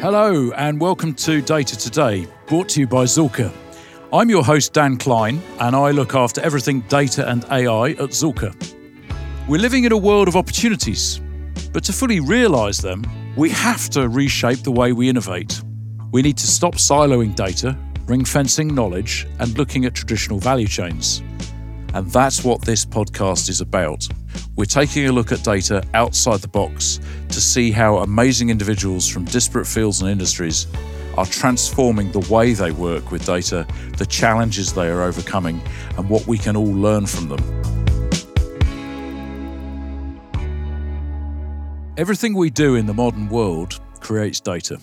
[0.00, 3.52] Hello, and welcome to Data Today, brought to you by Zühlke.
[4.10, 8.50] I'm your host, Dan Klein, and I look after everything data and AI at Zühlke.
[9.46, 11.20] We're living in a world of opportunities,
[11.74, 13.04] but to fully realise them,
[13.36, 15.60] we have to reshape the way we innovate.
[16.12, 17.76] We need to stop siloing data,
[18.06, 21.22] ring fencing knowledge, and looking at traditional value chains.
[21.92, 24.08] And that's what this podcast is about.
[24.56, 29.24] We're taking a look at data outside the box to see how amazing individuals from
[29.24, 30.66] disparate fields and industries
[31.16, 33.66] are transforming the way they work with data,
[33.98, 35.60] the challenges they are overcoming,
[35.96, 37.60] and what we can all learn from them.
[41.96, 44.78] Everything we do in the modern world creates data.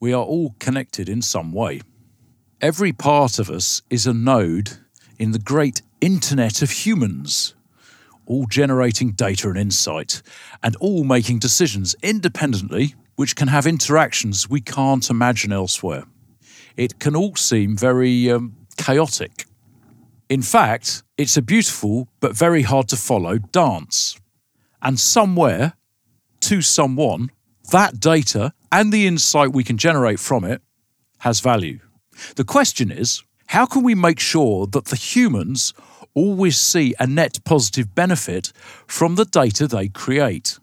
[0.00, 1.80] We are all connected in some way.
[2.60, 4.72] Every part of us is a node
[5.18, 7.53] in the great internet of humans,
[8.26, 10.22] all generating data and insight,
[10.62, 16.04] and all making decisions independently which can have interactions we can't imagine elsewhere.
[16.76, 19.46] It can all seem very um, chaotic.
[20.28, 24.18] In fact, it's a beautiful but very hard to follow dance.
[24.82, 25.74] And somewhere,
[26.40, 27.30] to someone,
[27.70, 30.60] that data and the insight we can generate from it
[31.18, 31.78] has value.
[32.36, 35.74] The question is how can we make sure that the humans
[36.14, 38.52] always see a net positive benefit
[38.86, 40.58] from the data they create,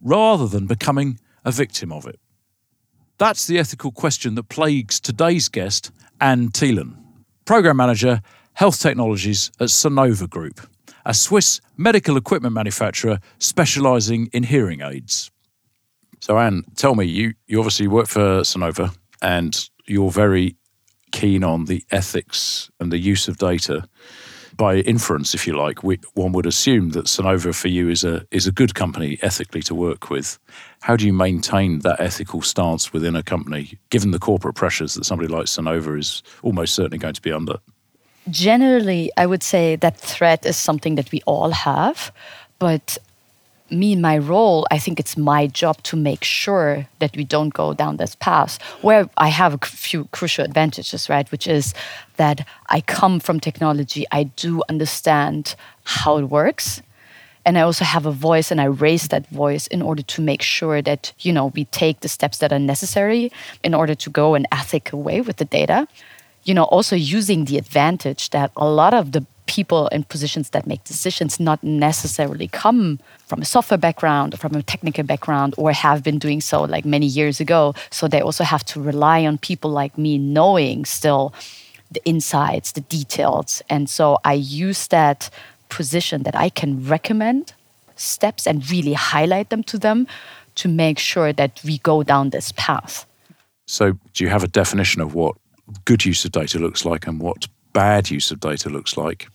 [0.00, 2.18] rather than becoming a victim of it?
[3.18, 6.96] That's the ethical question that plagues today's guest, Anne Thielen,
[7.44, 8.22] Program Manager,
[8.54, 10.60] Health Technologies at Sonova Group,
[11.04, 15.30] a Swiss medical equipment manufacturer specialising in hearing aids.
[16.20, 20.56] So, Anne, tell me, you, you obviously work for Sonova and you're very
[21.12, 23.88] keen on the ethics and the use of data
[24.60, 28.26] by inference, if you like, we, one would assume that Sonova for you is a
[28.30, 30.38] is a good company ethically to work with.
[30.82, 35.06] How do you maintain that ethical stance within a company, given the corporate pressures that
[35.06, 37.56] somebody like Sonova is almost certainly going to be under?
[38.28, 42.12] Generally, I would say that threat is something that we all have,
[42.58, 42.98] but
[43.70, 47.54] me in my role, I think it's my job to make sure that we don't
[47.54, 51.30] go down this path where I have a few crucial advantages, right?
[51.30, 51.74] Which is
[52.16, 55.54] that I come from technology, I do understand
[55.84, 56.82] how it works.
[57.44, 60.42] And I also have a voice and I raise that voice in order to make
[60.42, 63.32] sure that, you know, we take the steps that are necessary
[63.64, 65.88] in order to go an ethical way with the data.
[66.44, 70.66] You know, also using the advantage that a lot of the people in positions that
[70.66, 75.72] make decisions not necessarily come from a software background or from a technical background or
[75.72, 77.74] have been doing so like many years ago.
[77.90, 81.32] So they also have to rely on people like me knowing still
[81.92, 83.62] the insights, the details.
[83.70, 85.30] And so I use that
[85.68, 87.52] position that I can recommend
[87.94, 90.08] steps and really highlight them to them
[90.56, 93.06] to make sure that we go down this path.
[93.66, 95.36] So, do you have a definition of what
[95.84, 99.28] good use of data looks like and what bad use of data looks like?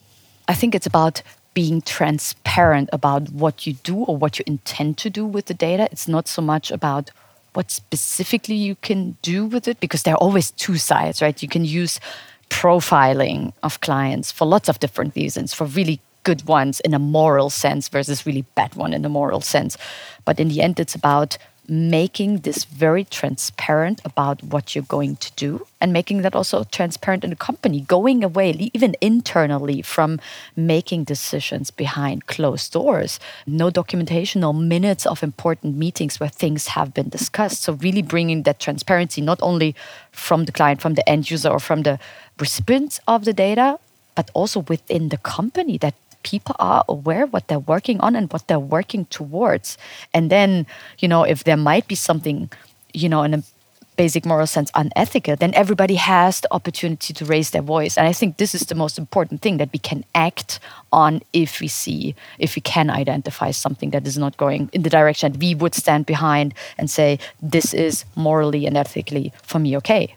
[0.50, 1.22] I think it's about
[1.56, 5.88] being transparent about what you do or what you intend to do with the data.
[5.92, 7.10] It's not so much about
[7.54, 11.42] what specifically you can do with it because there are always two sides, right?
[11.42, 12.00] You can use
[12.50, 17.50] profiling of clients for lots of different reasons, for really good ones in a moral
[17.50, 19.78] sense versus really bad one in a moral sense.
[20.26, 21.38] But in the end, it's about
[21.68, 27.24] making this very transparent about what you're going to do and making that also transparent
[27.24, 30.20] in the company, going away, even internally, from
[30.56, 33.20] making decisions behind closed doors.
[33.46, 37.64] No documentation, no minutes of important meetings where things have been discussed.
[37.64, 39.76] So, really bringing that transparency not only
[40.12, 42.00] from the client, from the end user, or from the
[42.40, 43.80] recipients of the data,
[44.16, 45.94] but also within the company that
[46.26, 49.78] people are aware what they're working on and what they're working towards.
[50.14, 50.66] And then,
[51.00, 52.50] you know, if there might be something,
[52.94, 53.44] you know, in a
[53.96, 57.98] basic moral sense unethical, then everybody has the opportunity to raise their voice.
[57.98, 60.60] And I think this is the most important thing that we can act
[60.92, 64.90] on if we see, if we can identify something that is not going in the
[64.90, 69.78] direction that we would stand behind and say, this is morally and ethically for me
[69.78, 70.14] okay.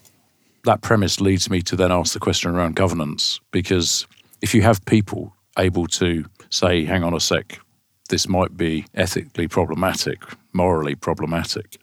[0.65, 4.07] That premise leads me to then ask the question around governance, because
[4.43, 7.61] if you have people able to say, hang on a sec,
[8.09, 10.23] this might be ethically problematic,
[10.53, 11.79] morally problematic,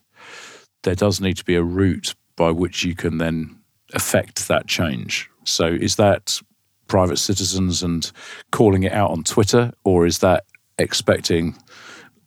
[0.83, 3.57] there does need to be a route by which you can then
[3.93, 5.29] affect that change.
[5.43, 6.39] So, is that
[6.87, 8.11] private citizens and
[8.51, 10.45] calling it out on Twitter, or is that
[10.77, 11.55] expecting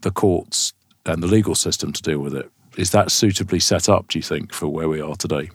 [0.00, 0.72] the courts
[1.06, 2.50] and the legal system to deal with it?
[2.76, 5.50] Is that suitably set up, do you think, for where we are today?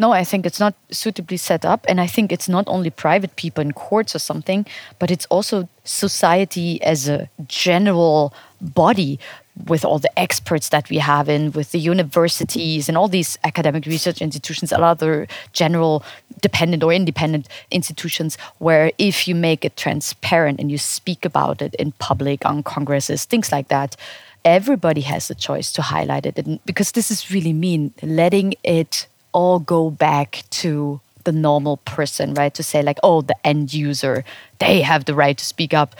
[0.00, 1.84] No, I think it's not suitably set up.
[1.88, 4.64] And I think it's not only private people in courts or something,
[4.98, 9.18] but it's also society as a general body
[9.66, 13.86] with all the experts that we have in, with the universities and all these academic
[13.86, 16.04] research institutions and other general
[16.40, 21.74] dependent or independent institutions, where if you make it transparent and you speak about it
[21.74, 23.96] in public on congresses, things like that,
[24.44, 26.38] everybody has the choice to highlight it.
[26.38, 32.34] And because this is really mean, letting it all go back to the normal person,
[32.34, 32.54] right?
[32.54, 34.24] To say, like, oh, the end user,
[34.58, 35.94] they have the right to speak up.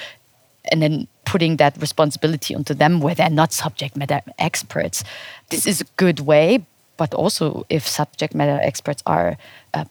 [0.70, 5.04] And then putting that responsibility onto them where they're not subject matter experts.
[5.50, 6.64] This is a good way,
[6.96, 9.36] but also if subject matter experts are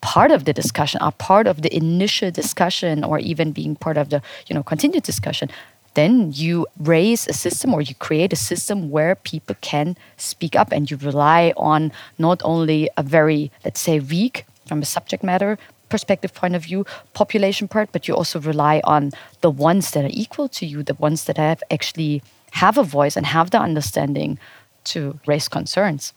[0.01, 4.09] part of the discussion, are part of the initial discussion, or even being part of
[4.09, 5.49] the you know continued discussion,
[5.97, 10.71] then you raise a system or you create a system where people can speak up
[10.71, 15.57] and you rely on not only a very let's say weak from a subject matter
[15.89, 19.11] perspective point of view population part but you also rely on
[19.41, 22.21] the ones that are equal to you the ones that have actually
[22.51, 24.37] have a voice and have the understanding
[24.83, 26.13] to raise concerns.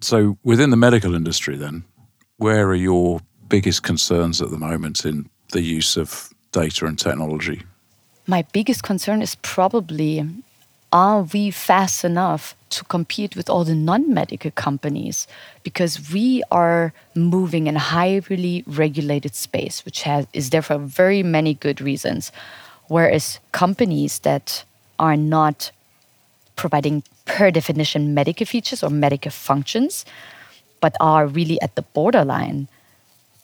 [0.00, 1.84] So within the medical industry then
[2.38, 7.62] where are your biggest concerns at the moment in the use of data and technology
[8.32, 10.26] my biggest concern is probably
[10.90, 15.26] are we fast enough to compete with all the non medical companies?
[15.62, 21.22] Because we are moving in a highly regulated space, which has, is there for very
[21.22, 22.32] many good reasons.
[22.88, 24.64] Whereas companies that
[24.98, 25.70] are not
[26.56, 30.06] providing, per definition, medical features or medical functions,
[30.80, 32.68] but are really at the borderline,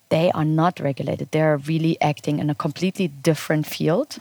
[0.09, 1.31] they are not regulated.
[1.31, 4.19] They are really acting in a completely different field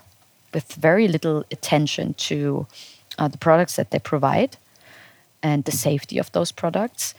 [0.53, 2.67] with very little attention to
[3.17, 4.57] uh, the products that they provide
[5.43, 7.13] and the safety of those products.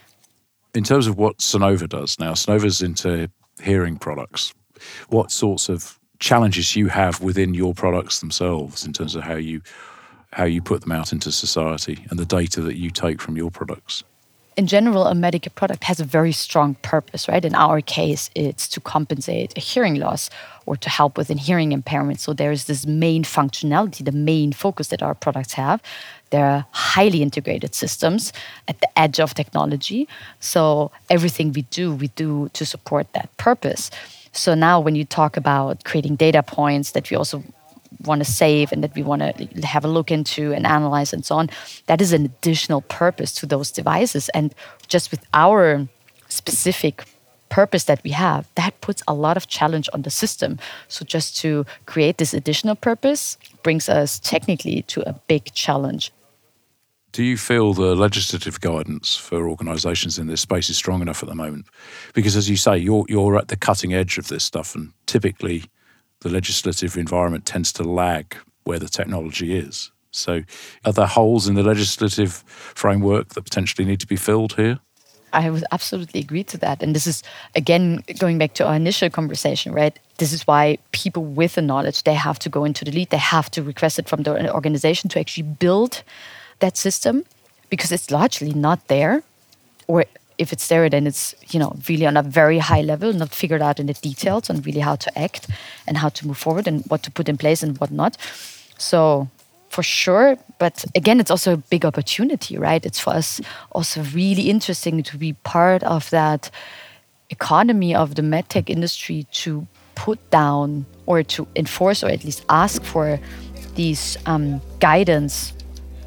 [0.75, 3.31] In terms of what Sonova does now, Sonova's into
[3.63, 4.53] hearing products.
[5.09, 9.61] What sorts of challenges you have within your products themselves in terms of how you
[10.33, 13.51] how you put them out into society and the data that you take from your
[13.51, 14.05] products?
[14.59, 17.45] In general, a medical product has a very strong purpose, right?
[17.45, 20.31] In our case, it's to compensate a hearing loss
[20.67, 22.19] or to help with an hearing impairment.
[22.19, 25.81] So there's this main functionality, the main focus that our products have.
[26.31, 28.33] They're highly integrated systems
[28.67, 30.09] at the edge of technology.
[30.41, 33.93] So everything we do, we do to support that purpose.
[34.33, 37.45] So now, when you talk about creating data points that we also
[38.05, 41.25] want to save and that we want to have a look into and analyze and
[41.25, 41.51] so on,
[41.87, 44.29] that is an additional purpose to those devices.
[44.31, 44.55] And
[44.87, 45.89] just with our
[46.29, 47.05] specific
[47.49, 50.59] purpose that we have, that puts a lot of challenge on the system.
[50.89, 56.13] So just to create this additional purpose brings us technically to a big challenge.
[57.13, 61.29] Do you feel the legislative guidance for organisations in this space is strong enough at
[61.29, 61.67] the moment?
[62.13, 65.65] Because as you say, you're you're at the cutting edge of this stuff, and typically
[66.21, 69.91] the legislative environment tends to lag where the technology is.
[70.11, 70.43] So,
[70.85, 74.81] are there holes in the legislative framework that potentially need to be filled here?
[75.33, 76.83] I would absolutely agree to that.
[76.83, 77.23] And this is,
[77.55, 79.99] again, going back to our initial conversation, right?
[80.17, 83.11] This is why people with the knowledge, they have to go into the lead.
[83.11, 86.03] They have to request it from the organization to actually build
[86.61, 87.25] that system
[87.69, 89.23] because it's largely not there
[89.87, 90.07] or
[90.39, 93.63] if it's there, then it's you know really on a very high level, not figured
[93.63, 95.49] out in the details on really how to act
[95.87, 98.17] and how to move forward and what to put in place and what not.
[98.79, 99.29] So
[99.69, 102.85] for sure, but again, it's also a big opportunity, right?
[102.87, 103.41] It's for us
[103.73, 106.51] also really interesting to be part of that
[107.31, 112.83] economy of the medtech industry to put down or to enforce or at least ask
[112.83, 113.21] for
[113.75, 115.53] these um, guidance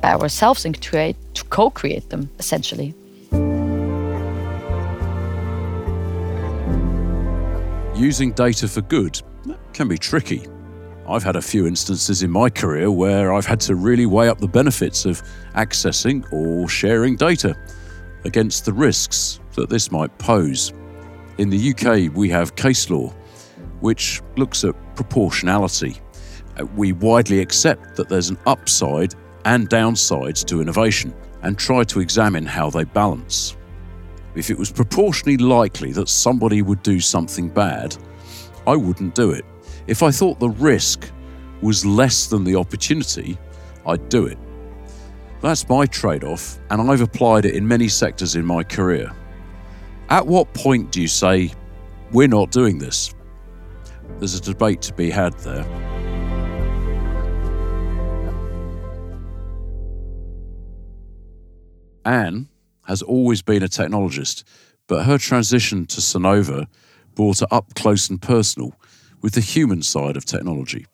[0.02, 2.96] by ourselves and to, to co-create them essentially.
[8.02, 9.22] Using data for good
[9.74, 10.48] can be tricky.
[11.08, 14.40] I've had a few instances in my career where I've had to really weigh up
[14.40, 15.22] the benefits of
[15.56, 17.56] accessing or sharing data
[18.26, 20.74] against the risks that this might pose.
[21.38, 23.10] In the UK, we have case law,
[23.82, 25.98] which looks at proportionality.
[26.60, 29.14] Uh, we widely accept that there's an upside
[29.46, 33.58] and downsides to innovation and try to examine how they balance.
[34.36, 37.96] If it was proportionally likely that somebody would do something bad,
[38.66, 39.46] I wouldn't do it.
[39.88, 41.10] If I thought the risk
[41.62, 43.38] was less than the opportunity,
[43.86, 44.38] I'd do it.
[45.42, 49.12] That's my trade off, and I've applied it in many sectors in my career.
[50.10, 51.52] At what point do you say,
[52.12, 53.14] we're not doing this?
[54.20, 55.66] There's a debate to be had there.
[62.06, 62.48] Anne
[62.84, 64.44] has always been a technologist,
[64.88, 66.68] but her transition to Sonova
[67.16, 68.74] brought her up close and personal
[69.22, 70.86] with the human side of technology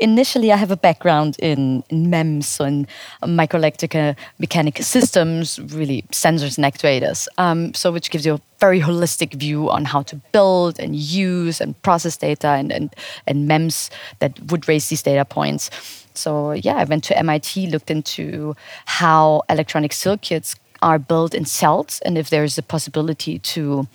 [0.00, 2.86] initially I have a background in, in MEMS, in
[3.22, 7.28] microelectrical mechanical systems, really sensors and actuators.
[7.38, 11.60] Um, so which gives you a very holistic view on how to build and use
[11.60, 12.94] and process data and, and,
[13.26, 15.70] and MEMS that would raise these data points.
[16.14, 22.00] So yeah, I went to MIT, looked into how electronic circuits are built in cells
[22.04, 23.86] and if there's a possibility to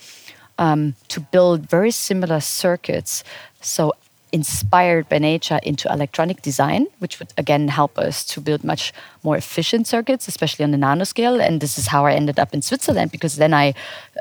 [0.58, 3.24] um, to build very similar circuits.
[3.62, 3.94] So
[4.32, 9.38] inspired by nature into electronic design, which would again help us to build much more
[9.38, 11.40] efficient circuits, especially on the nanoscale.
[11.40, 13.74] And this is how I ended up in Switzerland because then I,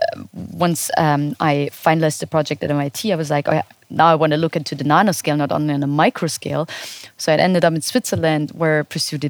[0.03, 4.15] uh, once um, I finalized the project at MIT, I was like, oh, now I
[4.15, 6.69] want to look into the nanoscale, not only on a micro scale.
[7.17, 9.25] So I ended up in Switzerland where I pursued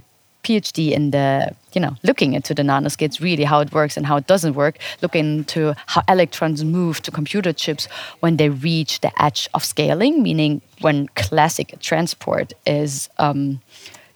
[0.45, 4.17] PhD in the, you know, looking into the nanoscales, really how it works and how
[4.17, 7.87] it doesn't work, looking into how electrons move to computer chips
[8.21, 13.61] when they reach the edge of scaling, meaning when classic transport is, um,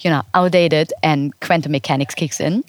[0.01, 2.63] you know, outdated and quantum mechanics kicks in.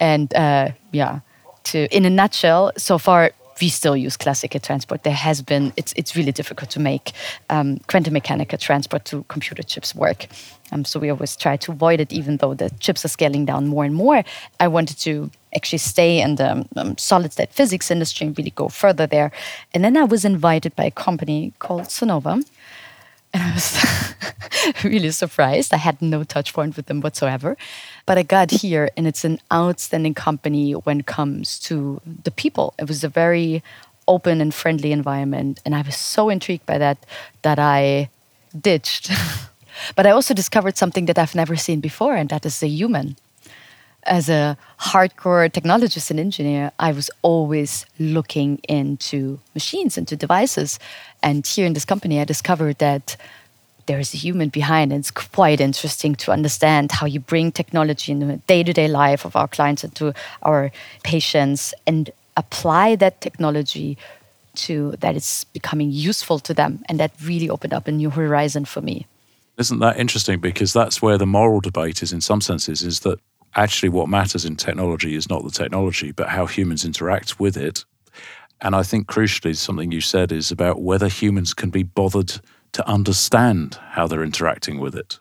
[0.00, 1.20] And uh, yeah,
[1.64, 3.30] to in a nutshell, so far
[3.60, 5.02] we still use classical transport.
[5.02, 7.12] There has been it's it's really difficult to make
[7.50, 10.26] um, quantum mechanical transport to computer chips work.
[10.72, 13.66] Um, so we always try to avoid it, even though the chips are scaling down
[13.66, 14.22] more and more.
[14.60, 18.68] I wanted to actually stay in the um, solid state physics industry and really go
[18.68, 19.32] further there.
[19.74, 22.44] And then I was invited by a company called Sonova.
[23.32, 25.72] And I was really surprised.
[25.72, 27.56] I had no touch point with them whatsoever.
[28.06, 32.74] But I got here, and it's an outstanding company when it comes to the people.
[32.78, 33.62] It was a very
[34.08, 35.60] open and friendly environment.
[35.64, 37.06] And I was so intrigued by that
[37.42, 38.10] that I
[38.58, 39.10] ditched
[39.96, 43.16] But I also discovered something that I've never seen before, and that is a human.
[44.04, 50.78] As a hardcore technologist and engineer, I was always looking into machines, into devices.
[51.22, 53.16] And here in this company, I discovered that
[53.86, 54.92] there is a human behind.
[54.92, 58.88] And it's quite interesting to understand how you bring technology in the day to day
[58.88, 60.70] life of our clients and to our
[61.02, 63.98] patients and apply that technology
[64.54, 66.82] to that it's becoming useful to them.
[66.88, 69.06] And that really opened up a new horizon for me.
[69.58, 70.40] Isn't that interesting?
[70.40, 73.20] Because that's where the moral debate is, in some senses, is that
[73.56, 77.84] actually what matters in technology is not the technology, but how humans interact with it.
[78.60, 82.40] And I think crucially, something you said is about whether humans can be bothered
[82.72, 85.18] to understand how they're interacting with it.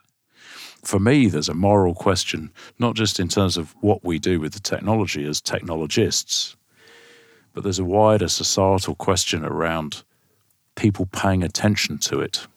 [0.84, 4.54] For me, there's a moral question, not just in terms of what we do with
[4.54, 6.56] the technology as technologists,
[7.54, 10.04] but there's a wider societal question around
[10.76, 12.48] people paying attention to it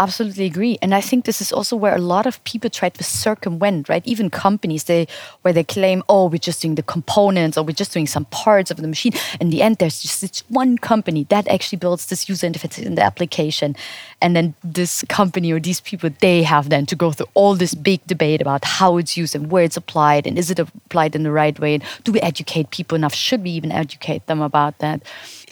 [0.00, 0.78] absolutely agree.
[0.82, 4.04] And i think this is also where a lot of people try to circumvent right?
[4.06, 5.06] Even companies they
[5.42, 8.70] where they claim oh we're just doing the components or we're just doing some parts
[8.70, 9.12] of the machine.
[9.40, 12.94] In the end there's just this one company that actually builds this user interface in
[12.94, 13.76] the application.
[14.22, 17.74] And then this company or these people they have then to go through all this
[17.74, 21.22] big debate about how it's used and where it's applied and is it applied in
[21.22, 21.74] the right way?
[21.74, 23.14] And do we educate people enough?
[23.14, 25.02] Should we even educate them about that?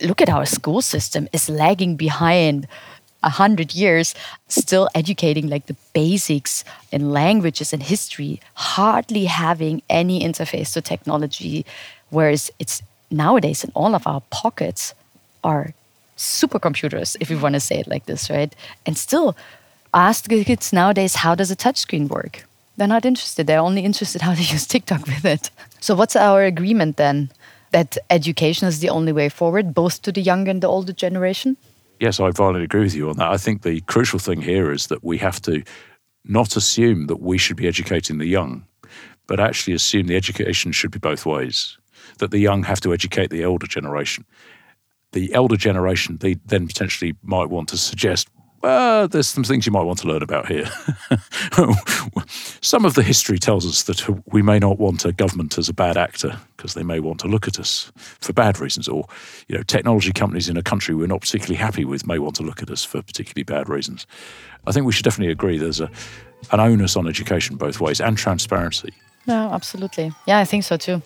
[0.00, 2.66] Look at our school system is lagging behind
[3.22, 4.14] a hundred years
[4.48, 11.66] still educating like the basics in languages and history, hardly having any interface to technology,
[12.10, 14.94] whereas it's nowadays in all of our pockets
[15.42, 15.74] are
[16.16, 18.54] supercomputers, if you want to say it like this, right?
[18.86, 19.36] And still
[19.94, 22.44] ask the kids nowadays how does a touchscreen work?
[22.76, 23.46] They're not interested.
[23.46, 25.50] They're only interested how to use TikTok with it.
[25.80, 27.30] So what's our agreement then?
[27.70, 31.58] That education is the only way forward, both to the younger and the older generation?
[32.00, 33.30] Yes, I violently agree with you on that.
[33.30, 35.62] I think the crucial thing here is that we have to
[36.24, 38.64] not assume that we should be educating the young,
[39.26, 41.78] but actually assume the education should be both ways.
[42.18, 44.24] That the young have to educate the elder generation.
[45.12, 48.28] The elder generation, they then potentially might want to suggest
[48.60, 50.68] well, there's some things you might want to learn about here.
[52.60, 55.74] some of the history tells us that we may not want a government as a
[55.74, 59.06] bad actor because they may want to look at us for bad reasons, or
[59.48, 62.42] you know, technology companies in a country we're not particularly happy with may want to
[62.42, 64.06] look at us for particularly bad reasons.
[64.66, 65.90] I think we should definitely agree there's a
[66.52, 68.94] an onus on education both ways and transparency.
[69.26, 70.12] No, absolutely.
[70.26, 71.02] Yeah, I think so too.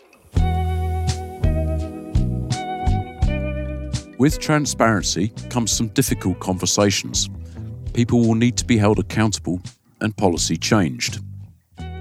[4.18, 7.28] With transparency comes some difficult conversations
[7.92, 9.60] people will need to be held accountable
[10.00, 11.20] and policy changed.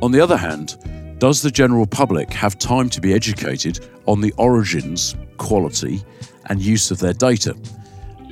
[0.02, 0.78] On the other hand,
[1.20, 6.04] does the general public have time to be educated on the origins, quality,
[6.48, 7.56] and use of their data?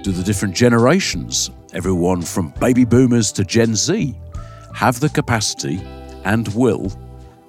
[0.02, 4.18] Do the different generations, everyone from baby boomers to Gen Z,
[4.74, 5.80] have the capacity
[6.24, 6.92] and will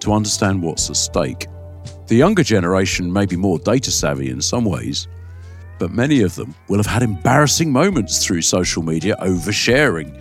[0.00, 1.46] to understand what's at stake?
[2.08, 5.08] The younger generation may be more data savvy in some ways,
[5.80, 10.20] But many of them will have had embarrassing moments through social media oversharing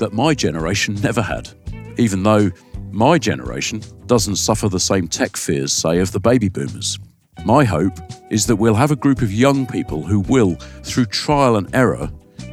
[0.00, 1.48] that my generation never had,
[1.96, 2.50] even though
[2.92, 6.98] my generation doesn't suffer the same tech fears, say, of the baby boomers.
[7.44, 7.98] My hope
[8.30, 12.10] is that we'll have a group of young people who will, through trial and error,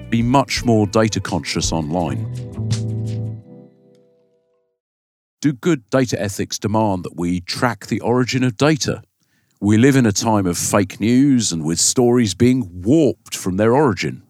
[0.10, 2.32] be much more data conscious online.
[5.42, 9.04] Do good data ethics demand that we track the origin of data?
[9.60, 13.74] We live in a time of fake news and with stories being warped from their
[13.74, 14.24] origin.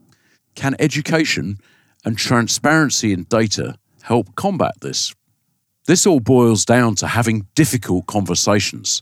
[0.56, 1.58] Can education
[2.04, 5.14] and transparency in data help combat this?
[5.88, 9.02] This all boils down to having difficult conversations.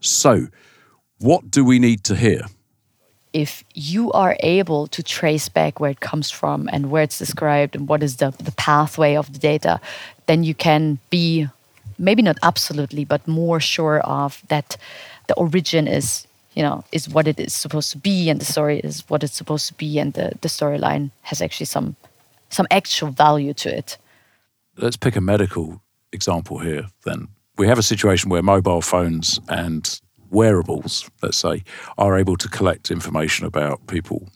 [0.00, 0.48] So,
[1.18, 2.42] what do we need to hear?
[3.32, 7.74] If you are able to trace back where it comes from and where it's described
[7.74, 9.80] and what is the, the pathway of the data,
[10.26, 11.48] then you can be
[11.98, 14.76] maybe not absolutely, but more sure of that
[15.28, 18.78] the origin is you know is what it is supposed to be and the story
[18.80, 21.96] is what it's supposed to be and the, the storyline has actually some
[22.48, 23.98] some actual value to it
[24.76, 25.82] let's pick a medical
[26.16, 31.62] example here then we have a situation where mobile phones and wearables let's say
[31.96, 34.28] are able to collect information about people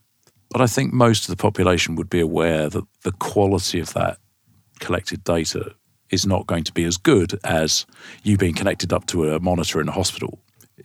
[0.50, 4.18] but i think most of the population would be aware that the quality of that
[4.78, 5.74] collected data
[6.10, 7.86] is not going to be as good as
[8.22, 10.40] you being connected up to a monitor in a hospital.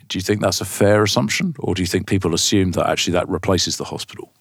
[0.08, 3.14] Do you think that's a fair assumption, or do you think people assume that actually
[3.14, 4.32] that replaces the hospital?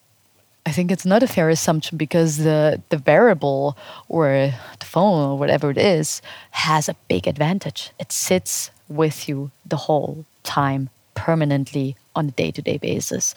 [0.65, 3.77] I think it's not a fair assumption because the the wearable
[4.09, 7.91] or the phone or whatever it is has a big advantage.
[7.99, 13.35] It sits with you the whole time permanently on a day-to-day basis.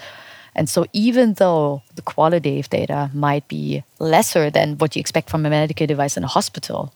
[0.54, 5.30] And so even though the quality of data might be lesser than what you expect
[5.30, 6.92] from a medical device in a hospital,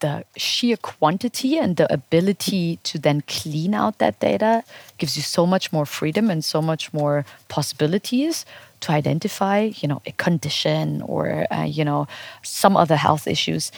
[0.00, 4.64] the sheer quantity and the ability to then clean out that data
[4.98, 8.44] gives you so much more freedom and so much more possibilities
[8.82, 12.06] to identify you know a condition or uh, you know
[12.42, 13.72] some other health issues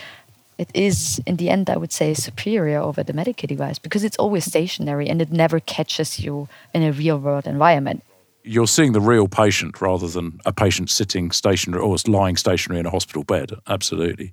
[0.58, 4.16] it is in the end i would say superior over the medical device because it's
[4.18, 8.02] always stationary and it never catches you in a real world environment
[8.46, 12.86] you're seeing the real patient rather than a patient sitting stationary or lying stationary in
[12.86, 14.32] a hospital bed absolutely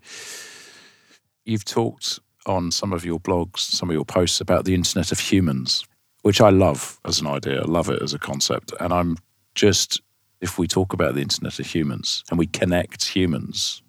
[1.45, 5.19] You've talked on some of your blogs, some of your posts about the Internet of
[5.19, 5.85] Humans,
[6.21, 7.61] which I love as an idea.
[7.61, 8.73] I love it as a concept.
[8.79, 9.17] And I'm
[9.55, 10.01] just,
[10.41, 13.81] if we talk about the Internet of Humans and we connect humans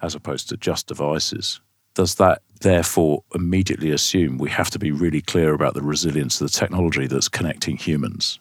[0.00, 1.60] as opposed to just devices,
[1.94, 6.50] does that therefore immediately assume we have to be really clear about the resilience of
[6.50, 8.38] the technology that's connecting humans?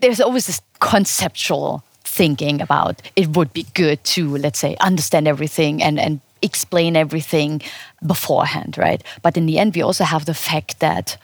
[0.00, 5.82] There's always this conceptual thinking about it would be good to, let's say, understand everything
[5.82, 7.60] and, and explain everything
[8.06, 9.02] beforehand, right?
[9.22, 11.16] But in the end, we also have the fact that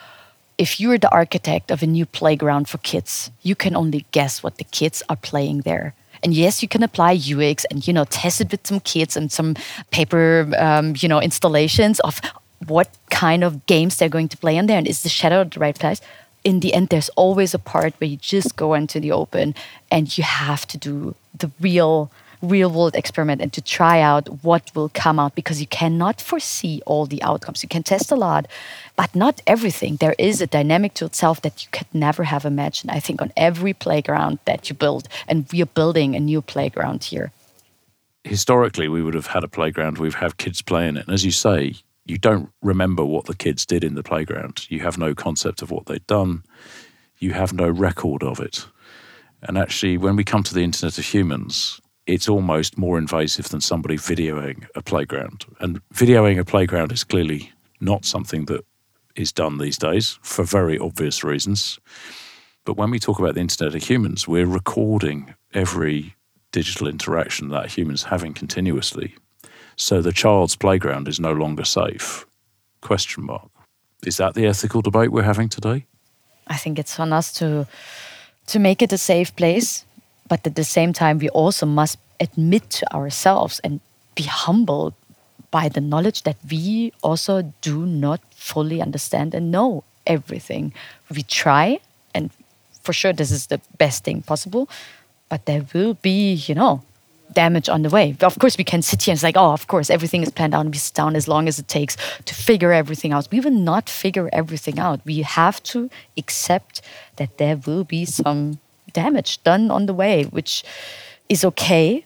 [0.60, 4.58] if you're the architect of a new playground for kids, you can only guess what
[4.58, 5.94] the kids are playing there.
[6.22, 9.32] And yes, you can apply UX and you know test it with some kids and
[9.32, 9.56] some
[9.90, 12.20] paper um, you know installations of
[12.68, 15.58] what kind of games they're going to play in there and is the shadow the
[15.58, 16.02] right place.
[16.44, 19.54] In the end, there's always a part where you just go into the open
[19.90, 22.10] and you have to do the real
[22.42, 26.82] real world experiment and to try out what will come out because you cannot foresee
[26.86, 27.62] all the outcomes.
[27.62, 28.46] You can test a lot,
[28.96, 29.96] but not everything.
[29.96, 33.32] There is a dynamic to itself that you could never have imagined, I think, on
[33.36, 35.08] every playground that you build.
[35.28, 37.32] And we are building a new playground here.
[38.24, 41.06] Historically, we would have had a playground, we've had kids playing it.
[41.06, 41.74] And as you say,
[42.06, 44.66] you don't remember what the kids did in the playground.
[44.68, 46.42] You have no concept of what they'd done.
[47.18, 48.66] You have no record of it.
[49.42, 53.60] And actually, when we come to the Internet of Humans, it's almost more invasive than
[53.60, 55.44] somebody videoing a playground.
[55.60, 58.64] And videoing a playground is clearly not something that
[59.14, 61.78] is done these days for very obvious reasons.
[62.64, 66.16] But when we talk about the Internet of Humans, we're recording every
[66.50, 69.14] digital interaction that humans having continuously.
[69.76, 72.26] So the child's playground is no longer safe.
[72.80, 73.50] Question mark.
[74.04, 75.86] Is that the ethical debate we're having today?
[76.48, 77.68] I think it's on us to
[78.46, 79.84] to make it a safe place
[80.30, 83.80] but at the same time, we also must admit to ourselves and
[84.14, 84.94] be humbled
[85.50, 90.72] by the knowledge that we also do not fully understand and know everything.
[91.12, 91.80] We try,
[92.14, 92.30] and
[92.82, 94.68] for sure, this is the best thing possible,
[95.28, 96.82] but there will be, you know,
[97.32, 98.16] damage on the way.
[98.20, 100.54] Of course, we can sit here and say, like, oh, of course, everything is planned
[100.54, 103.26] out and we sit down as long as it takes to figure everything out.
[103.32, 105.00] We will not figure everything out.
[105.04, 106.82] We have to accept
[107.16, 108.60] that there will be some
[108.92, 110.64] damage done on the way, which
[111.28, 112.04] is okay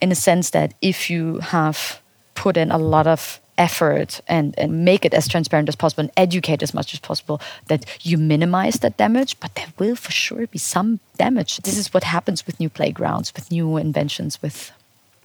[0.00, 2.00] in a sense that if you have
[2.34, 6.12] put in a lot of effort and, and make it as transparent as possible and
[6.16, 10.46] educate as much as possible that you minimize that damage, but there will for sure
[10.46, 11.56] be some damage.
[11.58, 14.72] This is what happens with new playgrounds, with new inventions, with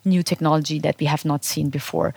[0.06, 2.14] new technology that we have not seen before.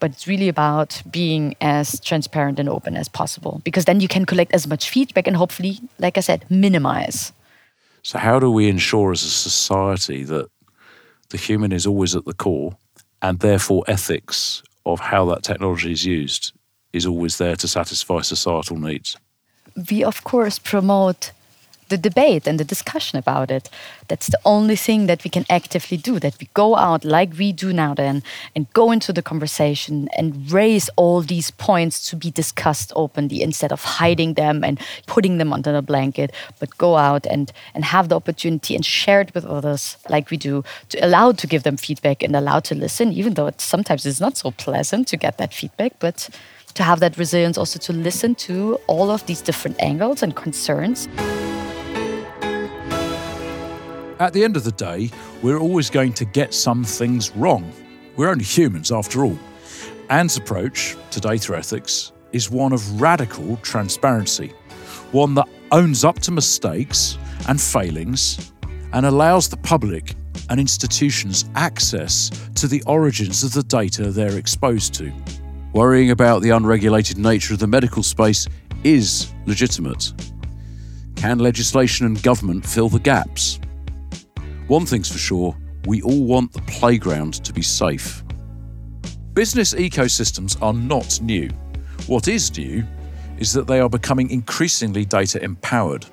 [0.00, 4.24] But it's really about being as transparent and open as possible because then you can
[4.24, 7.32] collect as much feedback and hopefully, like I said, minimize.
[8.02, 10.48] So, how do we ensure as a society that
[11.30, 12.76] the human is always at the core
[13.20, 16.52] and therefore ethics of how that technology is used
[16.92, 19.16] is always there to satisfy societal needs.
[19.90, 21.32] We, of course, promote
[21.88, 23.70] the debate and the discussion about it.
[24.08, 27.52] That's the only thing that we can actively do, that we go out like we
[27.52, 28.22] do now then
[28.54, 33.72] and go into the conversation and raise all these points to be discussed openly instead
[33.72, 38.08] of hiding them and putting them under a blanket, but go out and, and have
[38.08, 41.76] the opportunity and share it with others like we do, to allow to give them
[41.76, 45.38] feedback and allow to listen, even though it sometimes it's not so pleasant to get
[45.38, 46.28] that feedback, but
[46.74, 51.08] to have that resilience also to listen to all of these different angles and concerns.
[54.20, 55.10] At the end of the day,
[55.42, 57.72] we're always going to get some things wrong.
[58.16, 59.38] We're only humans after all.
[60.10, 64.52] Anne's approach to data ethics is one of radical transparency,
[65.12, 67.16] one that owns up to mistakes
[67.48, 68.52] and failings
[68.92, 70.16] and allows the public
[70.50, 75.12] and institutions access to the origins of the data they're exposed to.
[75.74, 78.48] Worrying about the unregulated nature of the medical space
[78.82, 80.12] is legitimate.
[81.14, 83.60] Can legislation and government fill the gaps?
[84.68, 88.22] One thing's for sure we all want the playground to be safe.
[89.32, 91.48] Business ecosystems are not new.
[92.06, 92.84] What is new
[93.38, 96.04] is that they are becoming increasingly data empowered.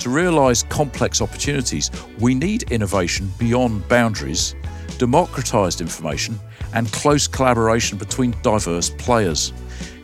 [0.00, 4.54] To realise complex opportunities, we need innovation beyond boundaries,
[4.90, 6.38] democratised information,
[6.74, 9.52] and close collaboration between diverse players.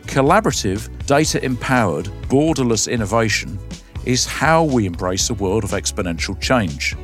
[0.07, 3.57] Collaborative, data empowered, borderless innovation
[4.03, 6.97] is how we embrace a world of exponential change.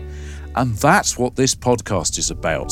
[0.58, 2.72] And that's what this podcast is about.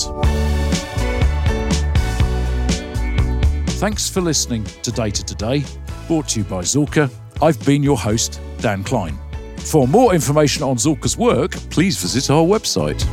[3.77, 5.63] Thanks for listening to Data Today,
[6.07, 7.11] brought to you by Zühlke.
[7.43, 9.19] I've been your host, Dan Klein.
[9.57, 13.03] For more information on Zühlke's work, please visit our website.